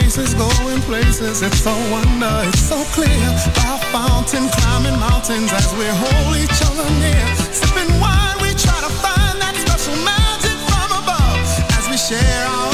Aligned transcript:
Faces, 0.00 0.34
going 0.34 0.80
places, 0.82 1.42
it's 1.42 1.66
a 1.66 1.74
wonder, 1.92 2.34
it's 2.48 2.60
so 2.60 2.78
clear. 2.96 3.26
By 3.54 3.78
fountain, 3.94 4.48
climbing 4.56 4.98
mountains 4.98 5.52
as 5.52 5.70
we 5.78 5.86
hold 5.86 6.36
each 6.42 6.60
other 6.68 6.88
near. 7.02 7.26
Sipping 7.54 7.92
wine, 8.02 8.36
we 8.42 8.50
try 8.64 8.78
to 8.86 8.92
find 9.04 9.36
that 9.42 9.54
special 9.64 9.96
magic 10.02 10.56
from 10.66 10.88
above. 11.00 11.46
As 11.78 11.86
we 11.90 11.96
share 11.96 12.46
our 12.46 12.73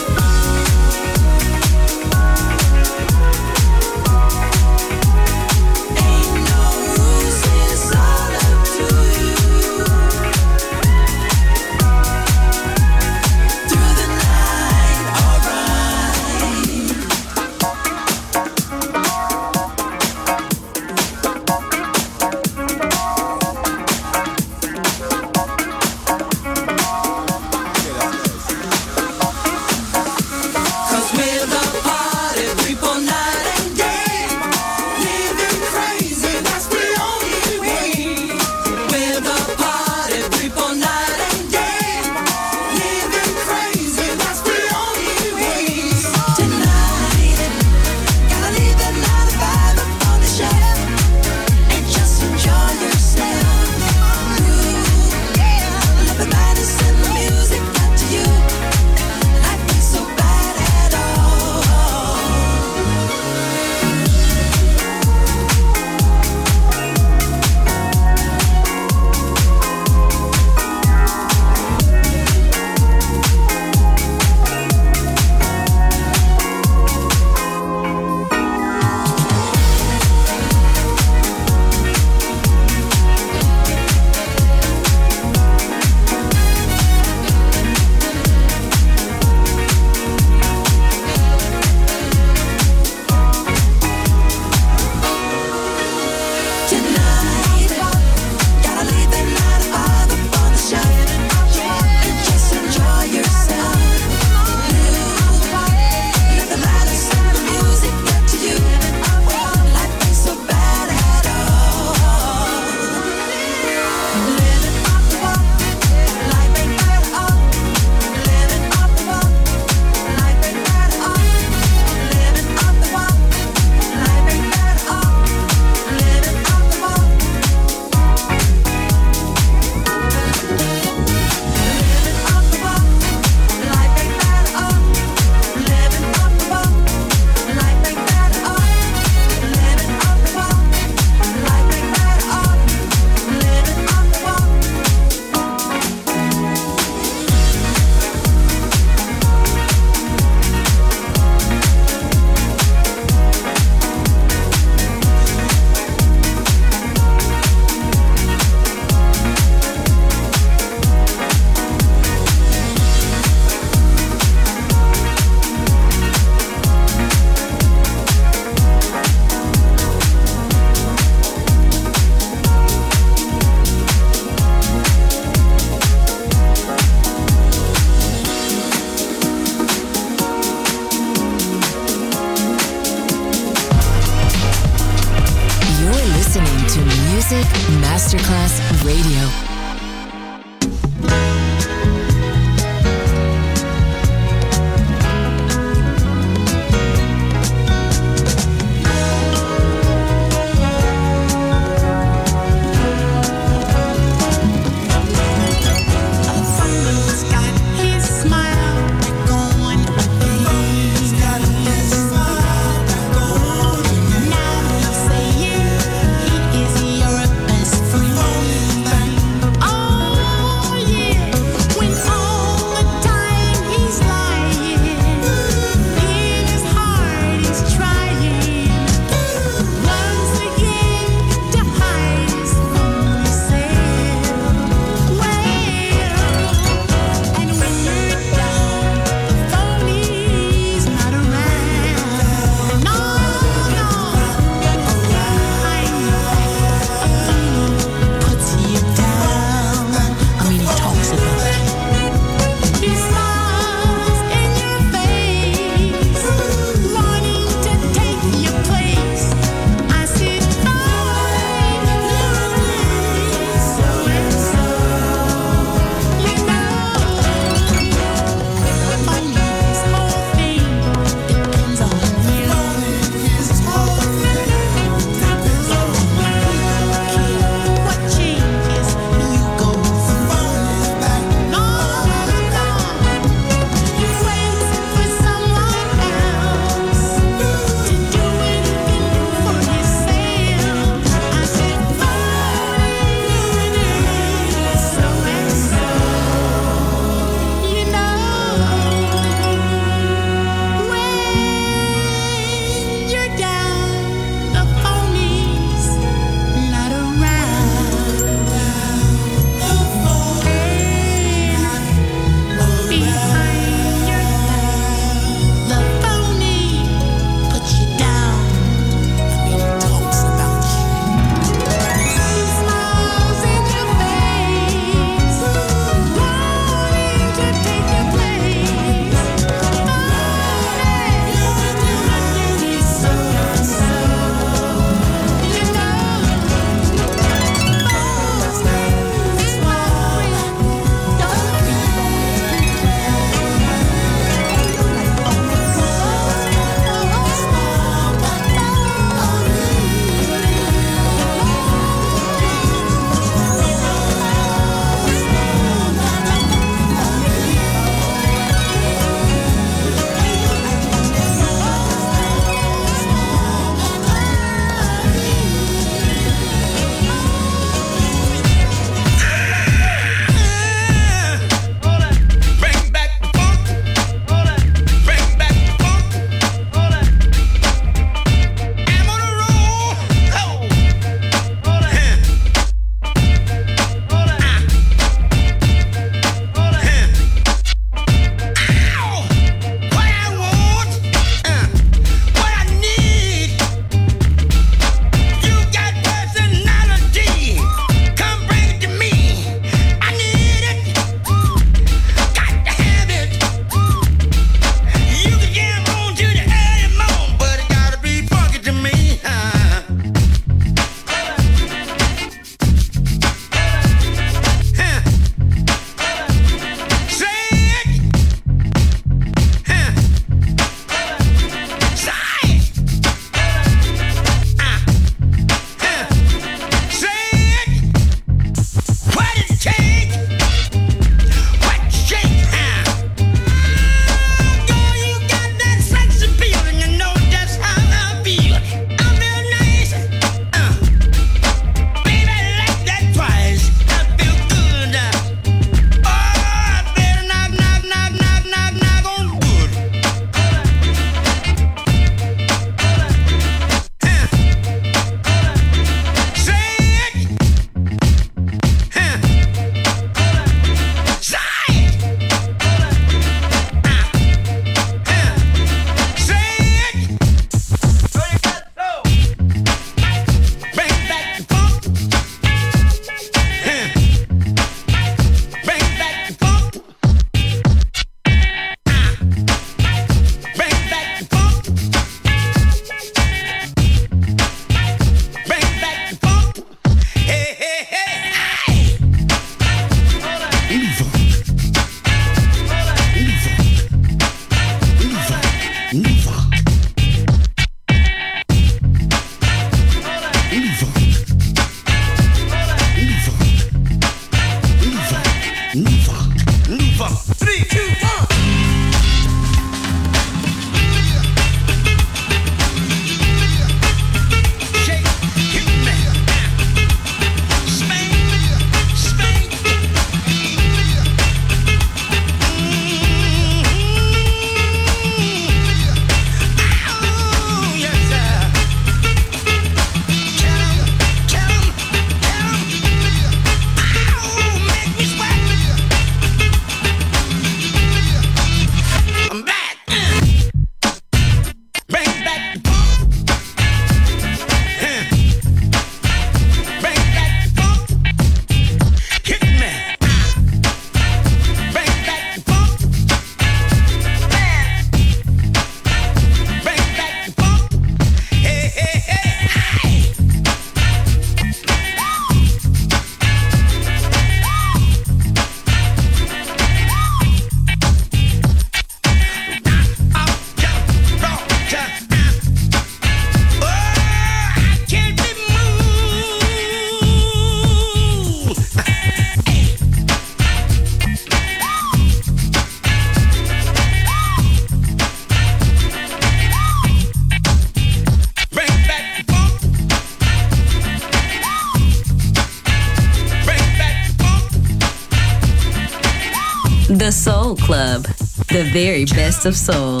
Of 599.44 599.56
soul. 599.56 600.00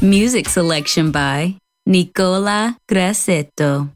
Music 0.00 0.48
selection 0.48 1.10
by 1.10 1.56
Nicola 1.86 2.76
Grassetto. 2.88 3.95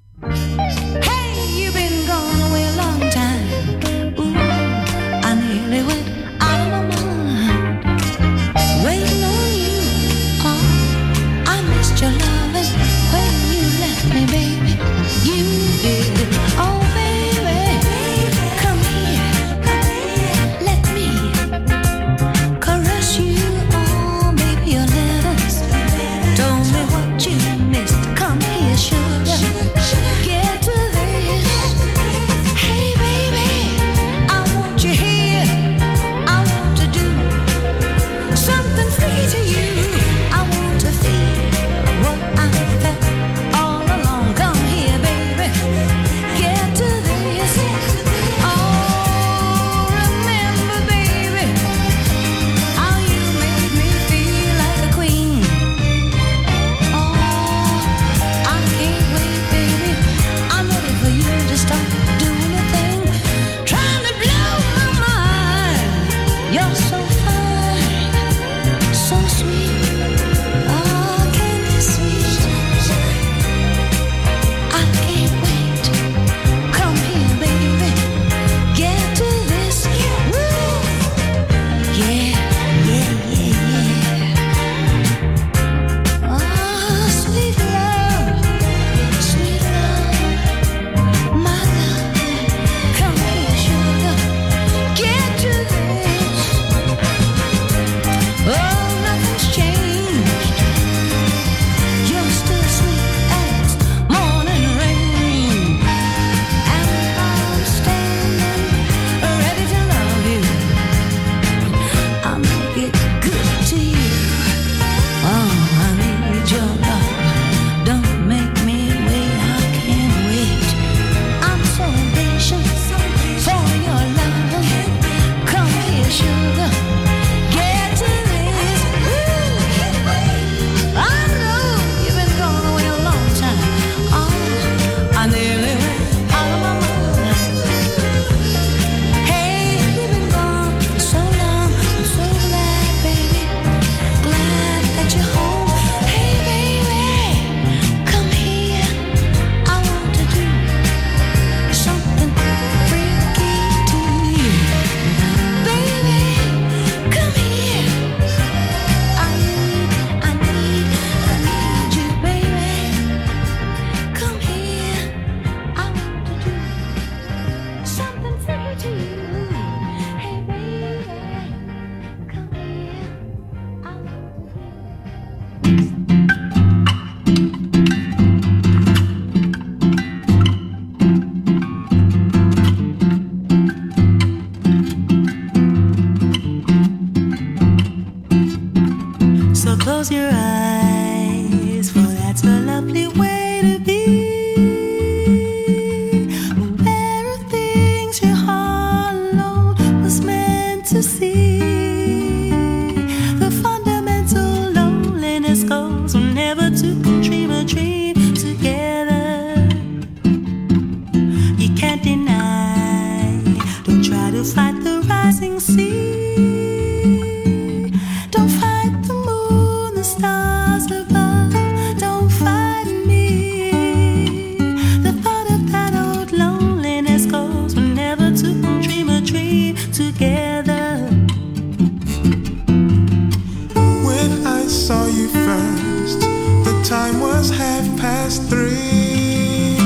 three 238.39 239.77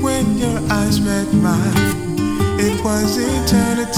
when 0.00 0.38
your 0.38 0.58
eyes 0.70 1.00
met 1.00 1.26
mine. 1.34 1.96
It 2.60 2.84
was 2.84 3.18
eternity. 3.18 3.97